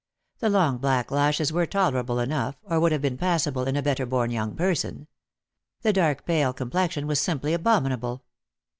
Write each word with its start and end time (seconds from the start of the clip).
The 0.39 0.49
long 0.49 0.79
black 0.79 1.11
lashes 1.11 1.53
were 1.53 1.67
tolerable 1.67 2.17
enough, 2.19 2.55
or 2.63 2.79
would 2.79 2.91
have 2.91 3.03
been 3.03 3.19
passable 3.19 3.65
in 3.67 3.75
a 3.75 3.83
better 3.83 4.07
born 4.07 4.31
young 4.31 4.55
person. 4.55 5.05
The 5.83 5.93
dark 5.93 6.25
pale 6.25 6.53
complexion 6.53 7.05
was 7.05 7.19
simply 7.19 7.53
abominable. 7.53 8.23